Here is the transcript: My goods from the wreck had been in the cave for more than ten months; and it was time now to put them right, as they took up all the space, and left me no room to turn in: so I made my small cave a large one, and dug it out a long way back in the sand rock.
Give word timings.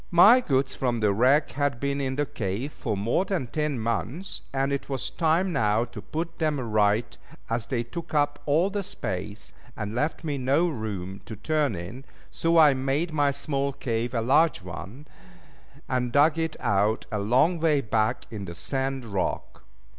My 0.09 0.39
goods 0.41 0.73
from 0.73 0.99
the 0.99 1.13
wreck 1.13 1.51
had 1.51 1.79
been 1.79 2.01
in 2.01 2.15
the 2.15 2.25
cave 2.25 2.73
for 2.73 2.97
more 2.97 3.23
than 3.23 3.45
ten 3.45 3.77
months; 3.77 4.41
and 4.51 4.73
it 4.73 4.89
was 4.89 5.11
time 5.11 5.53
now 5.53 5.85
to 5.85 6.01
put 6.01 6.39
them 6.39 6.59
right, 6.59 7.15
as 7.51 7.67
they 7.67 7.83
took 7.83 8.11
up 8.15 8.39
all 8.47 8.71
the 8.71 8.81
space, 8.81 9.53
and 9.77 9.93
left 9.93 10.23
me 10.23 10.39
no 10.39 10.67
room 10.67 11.21
to 11.27 11.35
turn 11.35 11.75
in: 11.75 12.03
so 12.31 12.57
I 12.57 12.73
made 12.73 13.13
my 13.13 13.29
small 13.29 13.73
cave 13.73 14.15
a 14.15 14.21
large 14.21 14.63
one, 14.63 15.05
and 15.87 16.11
dug 16.11 16.39
it 16.39 16.55
out 16.59 17.05
a 17.11 17.19
long 17.19 17.59
way 17.59 17.79
back 17.79 18.25
in 18.31 18.45
the 18.45 18.55
sand 18.55 19.05
rock. 19.05 19.61